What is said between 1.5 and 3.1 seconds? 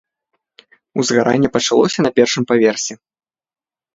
пачалося на першым паверсе.